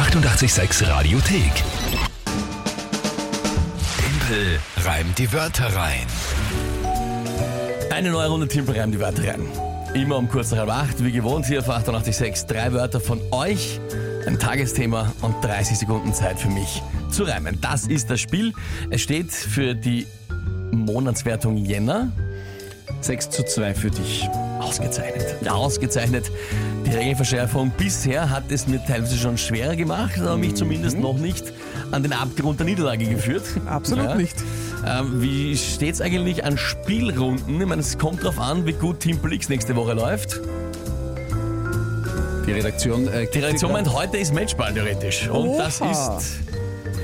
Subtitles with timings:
[0.00, 1.52] 886 Radiothek.
[3.98, 6.06] Tempel reimt die Wörter rein.
[7.90, 9.46] Eine neue Runde Timpel reimt die Wörter rein.
[9.92, 12.46] Immer um kurz nach halb acht, wie gewohnt hier auf 886.
[12.46, 13.78] Drei Wörter von euch,
[14.26, 17.60] ein Tagesthema und 30 Sekunden Zeit für mich zu reimen.
[17.60, 18.54] Das ist das Spiel.
[18.88, 20.06] Es steht für die
[20.72, 22.10] Monatswertung Jänner.
[23.00, 24.28] 6 zu 2 für dich.
[24.60, 25.36] Ausgezeichnet.
[25.42, 26.30] Ja, ausgezeichnet.
[26.86, 31.52] Die Regelverschärfung bisher hat es mir teilweise schon schwerer gemacht, aber mich zumindest noch nicht
[31.92, 33.42] an den Abgrund der Niederlage geführt.
[33.66, 34.14] Absolut Ja.
[34.16, 34.36] nicht.
[34.86, 37.60] Ähm, wie steht's eigentlich an Spielrunden?
[37.60, 40.40] Ich meine, es kommt drauf an, wie gut Team X nächste Woche läuft.
[42.46, 45.28] Die Redaktion, äh, Die Reaktion meint, heute ist Matchball theoretisch.
[45.28, 46.18] Und das Oha.
[46.18, 46.40] ist.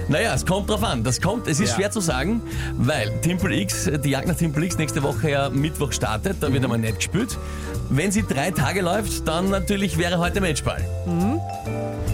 [0.08, 1.02] Naja, es kommt drauf an.
[1.02, 1.74] Das kommt, es ist Ja.
[1.76, 2.40] schwer zu sagen,
[2.76, 6.62] weil Timple X, die Jagd nach Timple X nächste Woche ja Mittwoch startet, da wird
[6.62, 7.36] einmal nicht gespielt.
[7.90, 10.84] Wenn sie drei Tage läuft, dann natürlich wäre heute Matchball.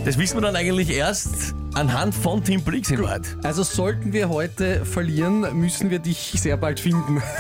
[0.05, 3.23] Das wissen wir dann eigentlich erst anhand von Timple X in Wahrheit.
[3.45, 7.23] Also sollten wir heute verlieren, müssen wir dich sehr bald finden.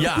[0.00, 0.18] Ja,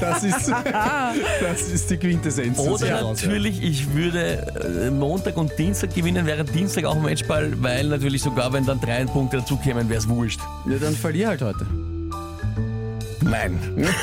[0.00, 2.58] Das ist, das ist die Quintessenz.
[2.58, 8.22] oder natürlich, ich würde äh, Montag und Dienstag gewinnen, wäre Dienstag auch Matchball, weil natürlich
[8.22, 10.40] sogar, wenn dann drei Punkte dazukämen, wäre es wurscht.
[10.64, 10.72] Ja.
[10.72, 11.66] Ja, dann verlier halt heute.
[13.22, 13.58] Nein,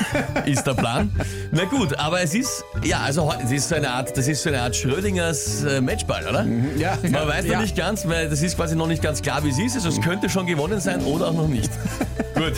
[0.46, 1.12] ist der Plan.
[1.52, 4.50] Na gut, aber es ist, ja, also es ist so eine Art, das ist so
[4.50, 6.46] eine Art Schrödingers äh, Matchball, oder?
[6.78, 7.62] Ja, Man weiß noch ja.
[7.62, 9.76] nicht ganz, weil das ist quasi noch nicht ganz klar, wie es ist.
[9.76, 11.70] Also es könnte schon gewonnen sein oder auch noch nicht.
[12.36, 12.54] gut.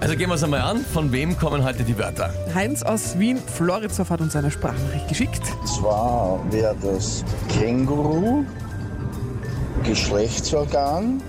[0.00, 0.84] Also gehen wir es einmal an.
[0.92, 2.32] Von wem kommen heute die Wörter?
[2.54, 5.42] Heinz aus Wien, Floridsdorf hat uns eine Sprachnachricht geschickt.
[5.66, 8.44] Zwar wäre das Känguru,
[9.82, 11.20] Geschlechtsorgan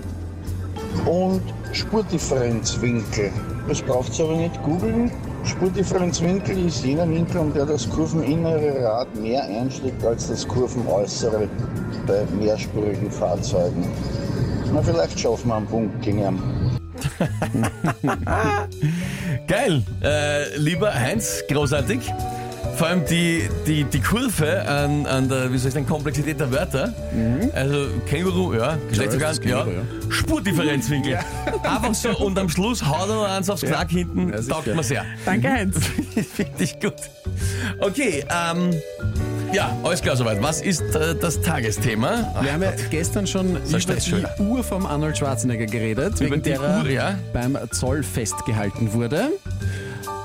[1.04, 3.32] und Spurdifferenzwinkel.
[3.68, 5.10] Das braucht aber nicht googeln.
[5.44, 11.48] Spurdifferenzwinkel ist jener Winkel, um der das kurveninnere Rad mehr einschlägt als das kurvenäußere
[12.06, 13.86] bei mehrspurigen Fahrzeugen.
[14.72, 16.20] Na, vielleicht schaffen wir einen Punkt gegen.
[19.46, 19.82] Geil.
[20.02, 22.00] Äh, lieber Heinz, großartig.
[22.80, 26.50] Vor allem die, die, die Kurve an, an der, wie soll ich sagen, Komplexität der
[26.50, 26.94] Wörter.
[27.54, 31.18] Also Känguru, ja, Geschlechtsorgan, ja, Känguru, Spurdifferenzwinkel.
[31.62, 34.82] Einfach so und am Schluss haut er noch eins aufs Knack hinten, Ja, taugt mir
[34.82, 35.04] sehr.
[35.26, 35.76] Danke, Heinz.
[36.34, 36.94] Finde ich gut.
[37.80, 38.70] Okay, ähm,
[39.52, 40.42] ja, alles klar soweit.
[40.42, 42.34] Was ist äh, das Tagesthema?
[42.40, 46.50] Wir haben ja gestern schon über die Uhr vom Arnold Schwarzenegger geredet, Über wegen die
[46.52, 47.18] der Uhr, ja.
[47.34, 49.32] beim Zoll festgehalten wurde.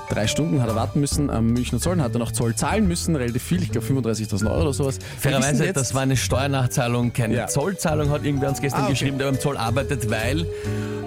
[0.08, 2.86] Drei Stunden hat er warten müssen am Münchner Zoll, dann hat er noch Zoll zahlen
[2.86, 4.98] müssen, relativ viel, ich glaube 35.000 Euro oder sowas.
[5.18, 7.46] Fairerweise, jetzt- das war eine Steuernachzahlung, keine Ja.
[7.48, 8.92] Zollzahlung, hat irgendwer uns gestern Ah, okay.
[8.92, 10.46] geschrieben, der beim Zoll arbeitet, weil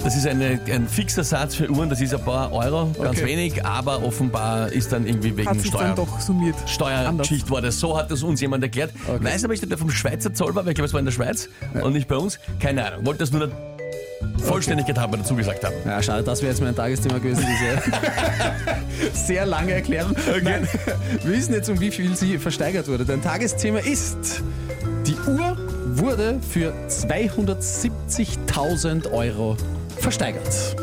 [0.03, 3.25] das ist eine, ein fixer Satz für Uhren, das ist ein paar Euro, ganz Okay.
[3.27, 5.81] wenig, aber offenbar ist dann irgendwie wegen Hat Steuer.
[5.81, 6.55] dann doch summiert.
[6.67, 7.79] Steuergeschichte war das.
[7.79, 8.91] So hat das uns jemand erklärt.
[9.07, 9.23] Okay.
[9.23, 11.05] Weiß aber nicht, ob der vom Schweizer Zoll war, weil ich glaube, es war in
[11.05, 11.47] der Schweiz
[11.81, 12.37] und nicht bei uns.
[12.59, 13.05] Keine Ahnung.
[13.05, 13.49] Wollte das nur
[14.43, 15.75] Vollständigkeit halber dazu gesagt haben.
[15.85, 17.79] Ja, schade, das wäre jetzt mein Tagesthema gewesen, diese
[19.13, 20.15] sehr lange Erklärung.
[20.41, 20.67] Nein,
[21.23, 23.05] wir wissen jetzt, um wie viel sie versteigert wurde.
[23.05, 24.41] Dein Tagesthema ist,
[25.05, 29.55] die Uhr wurde für 270.000 Euro
[29.97, 30.75] versteigert.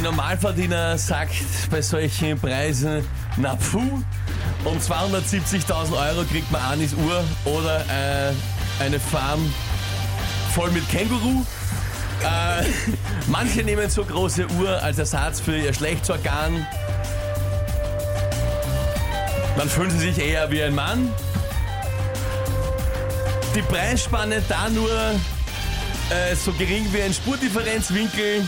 [0.00, 1.34] Ein Normalverdiener sagt
[1.70, 3.04] bei solchen Preisen,
[3.36, 4.02] na puh,
[4.64, 8.32] um 270.000 Euro kriegt man Anis Uhr oder äh,
[8.82, 9.52] eine Farm
[10.54, 11.44] voll mit Känguru.
[12.22, 12.64] Äh,
[13.26, 16.66] manche nehmen so große Uhr als Ersatz für ihr Schlechtsorgan.
[19.58, 21.12] Dann fühlen sie sich eher wie ein Mann.
[23.54, 28.46] Die Preisspanne da nur äh, so gering wie ein Spurdifferenzwinkel.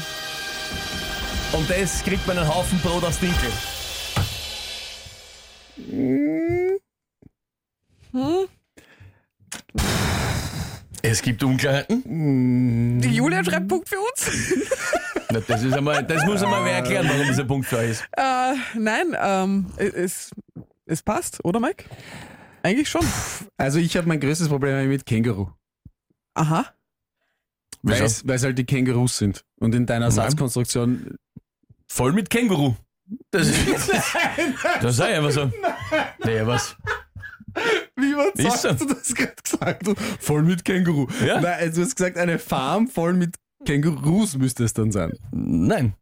[1.52, 3.50] Und das kriegt man einen Haufen Brot aus Dinkel.
[11.02, 13.00] Es gibt Unklarheiten.
[13.00, 14.54] Die Julia schreibt Punkt für uns.
[15.32, 18.04] Na, Das, ist einmal, das muss einmal wer erklären, warum dieser Punkt für euch ist.
[18.16, 20.30] äh, nein, ähm, es,
[20.86, 21.84] es passt, oder Mike?
[22.62, 23.04] Eigentlich schon.
[23.56, 25.48] Also ich habe mein größtes Problem mit Känguru.
[26.34, 26.66] Aha.
[27.82, 29.44] Weil es, weil es halt die Kängurus sind.
[29.58, 30.12] Und in deiner Nein.
[30.14, 31.16] Satzkonstruktion.
[31.92, 32.74] Voll mit Känguru.
[33.30, 33.90] Das ist,
[34.80, 35.52] das sei einfach so.
[36.24, 36.74] Naja, was?
[37.96, 38.86] Wie Ist hast so.
[38.86, 39.86] du das gerade gesagt?
[40.18, 41.06] Voll mit Känguru.
[41.22, 41.38] Ja.
[41.38, 43.36] Nein, also du hast gesagt, eine Farm voll mit
[43.66, 45.12] Kängurus müsste es dann sein.
[45.32, 45.92] Nein.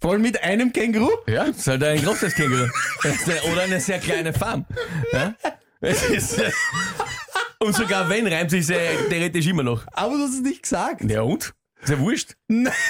[0.00, 1.10] Voll mit einem Känguru?
[1.28, 2.66] Ja, das ist halt ein großes Känguru.
[3.52, 4.66] Oder eine sehr kleine Farm.
[5.12, 5.34] Ja?
[5.80, 6.50] Es ist, äh,
[7.60, 9.86] und sogar wenn, reimt sich sehr theoretisch immer noch.
[9.92, 11.08] Aber du hast es nicht gesagt.
[11.08, 11.54] Ja und?
[11.82, 12.36] Ist ja wurscht.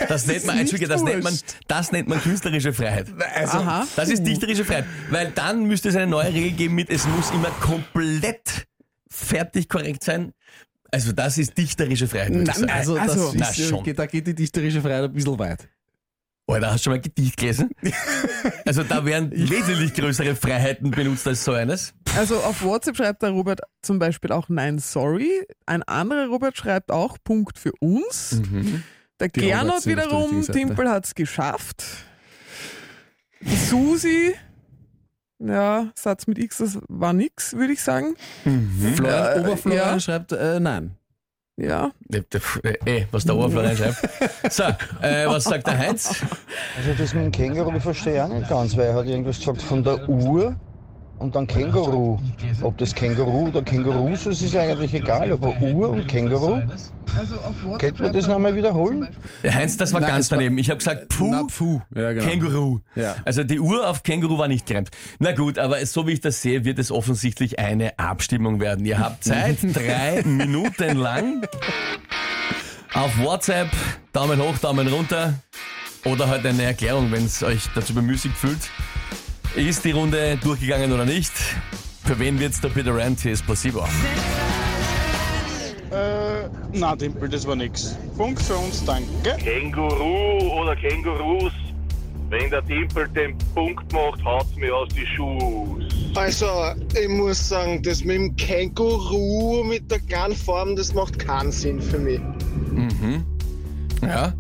[0.09, 1.39] Das nennt man, Entschuldige, das nennt man,
[1.69, 3.07] das nennt man künstlerische Freiheit.
[3.35, 3.87] Also, Aha.
[3.97, 4.87] Das ist dichterische Freiheit.
[5.11, 8.67] Weil dann müsste es eine neue Regel geben mit, es muss immer komplett
[9.09, 10.33] fertig korrekt sein.
[10.93, 12.31] Also das ist dichterische Freiheit.
[12.31, 12.71] ich sagen.
[12.71, 13.95] also, das Also, na ist, äh, schon.
[13.95, 15.69] da geht die dichterische Freiheit ein bisschen weit.
[16.53, 17.71] Alter, hast du schon mal ein Gedicht gelesen?
[18.67, 21.93] Also da werden wesentlich größere Freiheiten benutzt als so eines.
[22.17, 25.45] Also auf WhatsApp schreibt der Robert zum Beispiel auch Nein, sorry.
[25.67, 28.41] Ein anderer Robert schreibt auch Punkt für uns.
[29.19, 30.43] Der Die Gernot wiederum.
[30.43, 31.85] Timpel hat's geschafft.
[33.41, 34.35] Die Susi,
[35.39, 38.15] ja, Satz mit X, das war nix, würde ich sagen.
[38.95, 40.01] Florian Äh, Oberflorian ja.
[40.01, 40.97] schreibt, äh, nein.
[41.61, 42.21] Ja, Äh,
[42.87, 44.53] äh, was der Oberfläche reinschreibt.
[44.53, 44.63] So,
[45.03, 46.09] äh, was sagt der Heinz?
[46.77, 49.61] Also das mit dem Känguru verstehe ich auch nicht ganz, weil er hat irgendwas gesagt
[49.63, 50.57] von der Uhr
[51.21, 52.19] und dann Känguru.
[52.63, 56.61] Ob das Känguru oder Kängurus ist, ist eigentlich egal, aber Uhr und Känguru.
[57.79, 59.09] Könnte man das nochmal wiederholen?
[59.43, 60.59] Der Heinz, das war Nein, ganz es war- daneben.
[60.59, 61.81] Ich habe gesagt, Puh, Na, puh.
[61.95, 62.25] Ja, genau.
[62.27, 62.79] Känguru.
[62.95, 63.17] Ja.
[63.25, 64.91] Also die Uhr auf Känguru war nicht gereimt.
[65.19, 68.85] Na gut, aber so wie ich das sehe, wird es offensichtlich eine Abstimmung werden.
[68.85, 71.43] Ihr habt Zeit, drei Minuten lang.
[72.95, 73.69] Auf WhatsApp,
[74.13, 75.35] Daumen hoch, Daumen runter.
[76.07, 78.71] Oder halt eine Erklärung, wenn es euch dazu bemüßigt fühlt.
[79.57, 81.33] Ist die Runde durchgegangen oder nicht?
[82.05, 83.21] Für wen wird's der Peter Rant?
[83.21, 83.81] Hier ist Placebo.
[85.91, 87.97] Äh, na, Dimpel, das war nix.
[88.17, 89.37] Punkt für uns, danke.
[89.43, 91.53] Känguru oder Kängurus.
[92.29, 95.89] Wenn der Timpel den Punkt macht, haut's mir aus die Schuhe.
[96.15, 96.47] Also,
[97.01, 101.81] ich muss sagen, das mit dem Känguru mit der kleinen Form, das macht keinen Sinn
[101.81, 102.21] für mich.
[104.03, 104.33] Ja,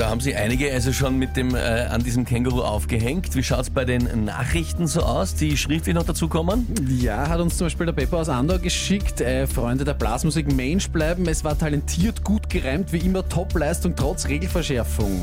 [0.00, 3.34] da haben sich einige also schon mit dem äh, an diesem Känguru aufgehängt.
[3.34, 6.66] Wie schaut's bei den Nachrichten so aus, die schriftlich noch dazukommen?
[6.88, 9.20] Ja, hat uns zum Beispiel der Pepper aus Andor geschickt.
[9.20, 11.28] Äh, Freunde der Blasmusik Mensch bleiben.
[11.28, 15.20] Es war talentiert, gut gereimt, wie immer Topleistung trotz Regelverschärfung.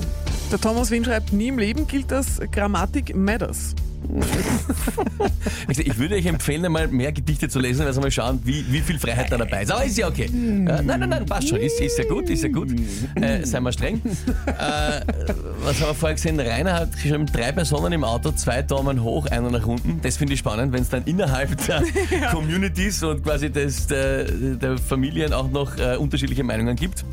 [0.51, 3.73] der Thomas Wien schreibt, nie im Leben gilt das Grammatik matters.
[5.67, 8.99] Ich, würde euch empfehlen, einmal mehr Gedichte zu lesen, also mal schauen, wie, wie viel
[8.99, 9.71] Freiheit da dabei ist.
[9.71, 10.25] Aber ist ja okay.
[10.25, 11.59] Äh, nein, nein, nein, passt schon.
[11.59, 12.69] Ist, ist ja gut, ist ja gut.
[13.15, 14.01] Äh, sei mal streng.
[14.45, 15.01] Äh,
[15.63, 16.39] was haben wir vorher gesehen?
[16.39, 19.99] Rainer hat geschrieben, drei Personen im Auto, zwei Daumen hoch, einer nach unten.
[20.01, 21.83] Das finde ich spannend, wenn es dann innerhalb der
[22.31, 27.03] Communities und quasi des, der, der Familien auch noch äh, unterschiedliche Meinungen gibt.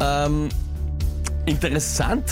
[0.00, 0.48] Ähm,
[1.46, 2.24] interessant.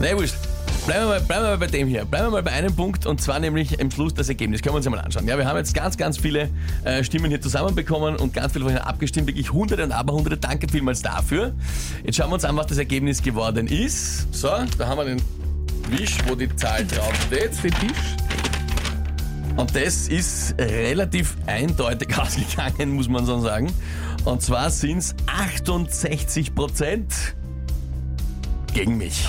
[0.00, 0.47] Na wurscht.
[0.88, 2.06] Bleiben wir, mal, bleiben wir mal bei dem hier.
[2.06, 4.62] Bleiben wir mal bei einem Punkt und zwar nämlich im Schluss das Ergebnis.
[4.62, 5.28] Können wir uns ja mal anschauen.
[5.28, 6.48] Ja, wir haben jetzt ganz, ganz viele
[6.82, 9.26] äh, Stimmen hier zusammenbekommen und ganz viele von Ihnen abgestimmt.
[9.26, 10.38] Wirklich hunderte und aberhunderte.
[10.38, 11.52] Danke vielmals dafür.
[12.04, 14.34] Jetzt schauen wir uns an, was das Ergebnis geworden ist.
[14.34, 14.48] So,
[14.78, 15.22] da haben wir den
[15.90, 17.62] Wisch, wo die Zahl draufsteht.
[17.62, 18.16] Den Tisch.
[19.56, 23.70] Und das ist relativ eindeutig ausgegangen, muss man so sagen.
[24.24, 27.12] Und zwar sind es 68 Prozent
[28.72, 29.28] gegen mich.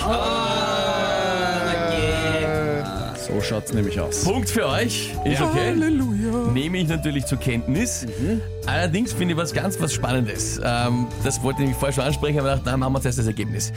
[3.32, 4.24] So schaut's nämlich aus.
[4.24, 5.10] Punkt für euch.
[5.24, 5.68] Ist okay.
[5.68, 6.50] Halleluja.
[6.52, 8.06] Nehme ich natürlich zur Kenntnis.
[8.66, 10.60] Allerdings finde ich was ganz was Spannendes.
[10.64, 13.26] Ähm, das wollte ich nämlich vorher schon ansprechen, aber dachte, na, machen wir zuerst das
[13.26, 13.72] Ergebnis.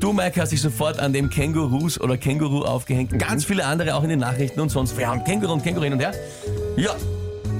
[0.00, 3.18] Du, Mike, hast dich sofort an dem Kängurus oder Känguru aufgehängt.
[3.18, 4.96] Ganz viele andere auch in den Nachrichten und sonst.
[4.96, 6.12] Wir haben Känguru und Känguru hin und her.
[6.76, 6.94] Ja,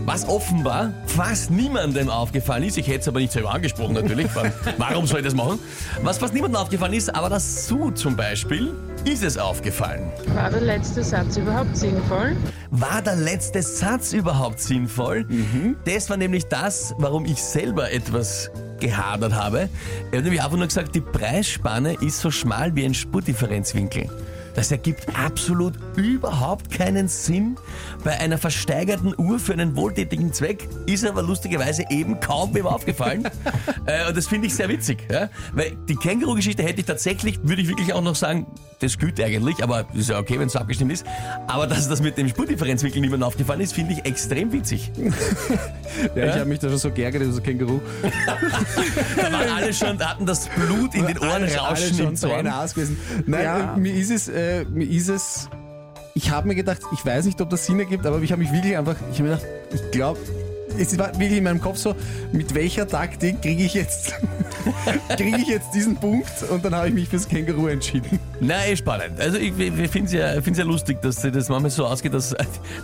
[0.05, 4.29] was offenbar fast niemandem aufgefallen ist, ich hätte es aber nicht selber angesprochen natürlich,
[4.79, 5.59] warum soll ich das machen?
[6.03, 8.73] Was fast niemandem aufgefallen ist, aber das Su zum Beispiel,
[9.05, 10.11] ist es aufgefallen.
[10.35, 12.37] War der letzte Satz überhaupt sinnvoll?
[12.71, 15.27] War der letzte Satz überhaupt sinnvoll?
[15.85, 19.69] Das war nämlich das, warum ich selber etwas gehadert habe.
[20.11, 24.09] Er hat nämlich einfach nur gesagt, die Preisspanne ist so schmal wie ein Spurdifferenzwinkel.
[24.55, 27.57] Das ergibt absolut überhaupt keinen Sinn.
[28.05, 33.25] Bei einer versteigerten Uhr für einen wohltätigen Zweck ist aber lustigerweise eben kaum wem aufgefallen.
[33.87, 35.07] äh, und das finde ich sehr witzig.
[35.11, 35.29] Ja?
[35.53, 38.47] Weil die Känguru-Geschichte hätte ich tatsächlich, würde ich wirklich auch noch sagen,
[38.85, 41.05] das gilt eigentlich, aber ist ja okay, wenn es so abgestimmt ist.
[41.47, 44.91] Aber dass das mit dem Spurdifferenzwinkel niemandem aufgefallen ist, finde ich extrem witzig.
[46.17, 47.81] Ja, ich habe mich da schon so geärgert, das Känguru.
[49.17, 52.17] Da waren alle schon, hatten das Blut in den Ohren Alle- alle rauschen schon Tränen
[52.17, 52.47] Zorn.
[52.49, 52.97] aus gewesen.
[53.27, 53.75] Nein, Ja.
[53.77, 55.49] mir ist es, äh, mir ist es,
[56.15, 58.53] ich habe mir gedacht, ich weiß nicht, ob das Sinn ergibt, aber ich habe mich
[58.53, 60.19] wirklich einfach, ich habe mir gedacht, ich glaube,
[60.79, 61.95] es war wirklich in meinem Kopf so,
[62.33, 64.15] mit welcher Taktik kriege ich jetzt,
[65.17, 68.19] kriege ich jetzt diesen Punkt und dann habe ich mich fürs Känguru entschieden.
[68.41, 69.21] Na, eh spannend.
[69.21, 72.35] Also ich, ich finde es ja, find's ja lustig, dass das manchmal so ausgeht, dass,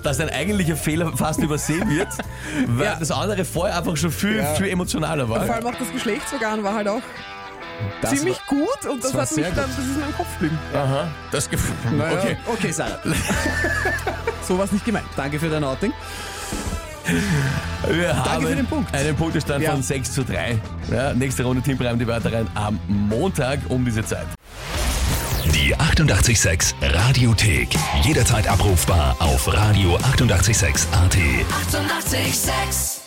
[0.03, 2.09] dass ein eigentlicher Fehler fast übersehen wird,
[2.69, 2.97] weil Ja.
[2.99, 4.55] das andere vorher einfach schon viel, Ja.
[4.55, 5.51] viel emotionaler Vor war.
[5.51, 7.03] allem auch das Geschlechtsorgan war halt auch
[8.03, 9.65] Das ziemlich war, gut und das war hat mich dann, gut.
[9.77, 10.59] das ist mir im Kopf geblieben.
[10.75, 11.75] Aha, das Gefühl.
[11.97, 12.37] naja, Okay.
[12.47, 12.99] okay, Sarah,
[14.47, 15.07] So war es nicht gemeint.
[15.17, 15.93] danke für dein Outing.
[17.91, 18.95] Wir haben für den Punkt.
[18.95, 19.73] einen Punktestand Ja.
[19.73, 20.59] von 6 zu 3.
[20.93, 24.27] Ja, nächste Runde Team die Wörter rein am Montag um diese Zeit.
[25.55, 27.69] Die 886 Radiothek.
[28.03, 30.05] Jederzeit abrufbar auf radio886.at.
[30.15, 30.87] 886!
[30.93, 33.00] 886